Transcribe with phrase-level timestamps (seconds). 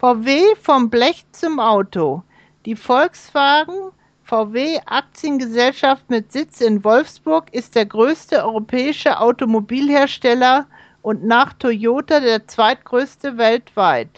[0.00, 2.22] VW vom Blech zum Auto.
[2.64, 3.92] Die Volkswagen
[4.22, 10.66] VW Aktiengesellschaft mit Sitz in Wolfsburg ist der größte europäische Automobilhersteller
[11.02, 14.08] und nach Toyota der zweitgrößte weltweit.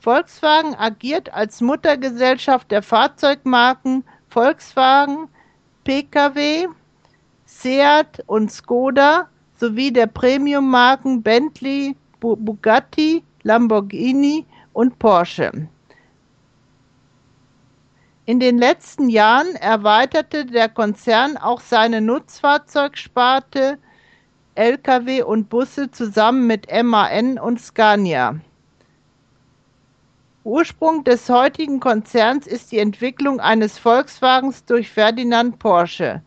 [0.00, 5.28] Volkswagen agiert als Muttergesellschaft der Fahrzeugmarken Volkswagen,
[5.84, 6.68] Pkw,
[7.44, 9.28] Seat und Skoda
[9.60, 15.68] sowie der Premiummarken Bentley, Bugatti, Lamborghini und Porsche.
[18.26, 23.78] In den letzten Jahren erweiterte der Konzern auch seine Nutzfahrzeugsparte
[24.54, 28.36] Lkw und Busse zusammen mit MAN und Scania.
[30.44, 36.22] Ursprung des heutigen Konzerns ist die Entwicklung eines Volkswagens durch Ferdinand Porsche.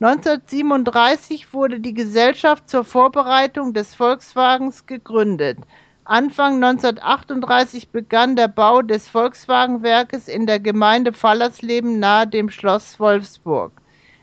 [0.00, 5.58] 1937 wurde die Gesellschaft zur Vorbereitung des Volkswagens gegründet.
[6.04, 13.70] Anfang 1938 begann der Bau des Volkswagenwerkes in der Gemeinde Fallersleben nahe dem Schloss Wolfsburg.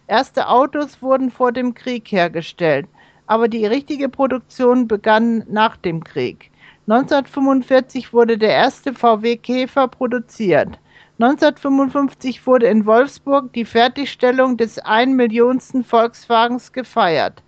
[0.08, 2.86] Erste Autos wurden vor dem Krieg hergestellt,
[3.28, 6.52] aber die richtige Produktion begann nach dem Krieg.
[6.88, 10.78] 1945 wurde der erste VW Käfer produziert.
[11.20, 17.42] 1955 wurde in Wolfsburg die Fertigstellung des ein Millionsten Volkswagens gefeiert.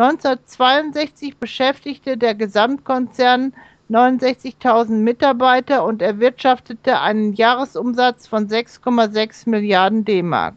[0.00, 3.52] 1962 beschäftigte der Gesamtkonzern
[3.90, 10.54] 69.000 Mitarbeiter und erwirtschaftete einen Jahresumsatz von 6,6 Milliarden D-Mark.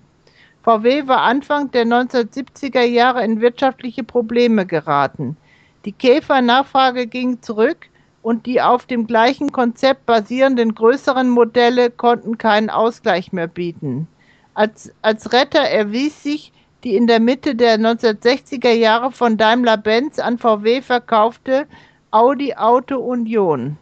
[0.62, 5.38] VW war Anfang der 1970er Jahre in wirtschaftliche Probleme geraten.
[5.86, 7.88] Die Käfer-Nachfrage ging zurück
[8.22, 14.08] und die auf dem gleichen Konzept basierenden größeren Modelle konnten keinen Ausgleich mehr bieten.
[14.54, 16.54] Als, als Retter erwies sich
[16.84, 21.68] die in der Mitte der 1960er Jahre von Daimler-Benz an VW verkaufte
[22.10, 23.78] Audi Auto Union.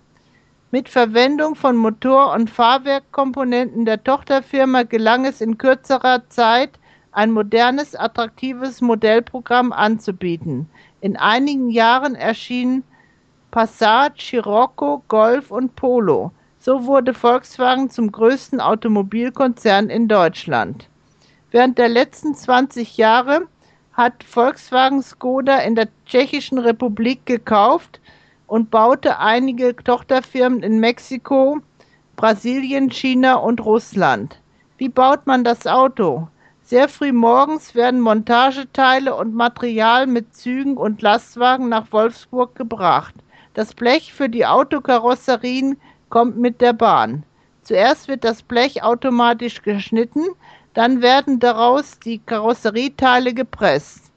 [0.72, 6.72] Mit Verwendung von Motor- und Fahrwerkkomponenten der Tochterfirma gelang es in kürzerer Zeit,
[7.11, 10.70] ein modernes, attraktives Modellprogramm anzubieten.
[11.02, 12.83] In einigen Jahren erschienen
[13.52, 16.32] Passat, Scirocco, Golf und Polo.
[16.59, 20.89] So wurde Volkswagen zum größten Automobilkonzern in Deutschland.
[21.52, 23.48] Während der letzten 20 Jahre
[23.93, 27.99] hat Volkswagen Skoda in der Tschechischen Republik gekauft
[28.45, 31.59] und baute einige Tochterfirmen in Mexiko,
[32.15, 34.39] Brasilien, China und Russland.
[34.77, 36.27] Wie baut man das Auto?
[36.61, 43.15] Sehr früh morgens werden Montageteile und Material mit Zügen und Lastwagen nach Wolfsburg gebracht.
[43.55, 45.77] Das Blech für die Autokarosserien
[46.09, 47.23] kommt mit der Bahn.
[47.64, 50.26] Zuerst wird das Blech automatisch geschnitten,
[50.73, 54.11] dann werden daraus die Karosserieteile gepresst.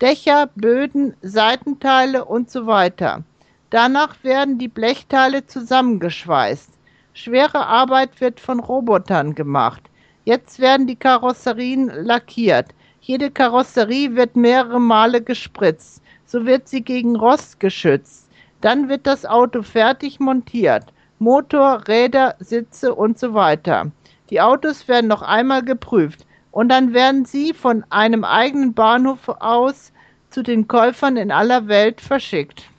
[0.00, 3.22] Dächer, Böden, Seitenteile und so weiter.
[3.70, 6.70] Danach werden die Blechteile zusammengeschweißt.
[7.14, 9.82] Schwere Arbeit wird von Robotern gemacht.
[10.24, 12.70] Jetzt werden die Karosserien lackiert.
[13.00, 16.02] Jede Karosserie wird mehrere Male gespritzt.
[16.26, 18.28] So wird sie gegen Rost geschützt.
[18.60, 20.84] Dann wird das Auto fertig montiert.
[21.18, 23.90] Motor, Räder, Sitze und so weiter.
[24.30, 29.92] Die Autos werden noch einmal geprüft und dann werden sie von einem eigenen Bahnhof aus
[30.30, 32.70] zu den Käufern in aller Welt verschickt.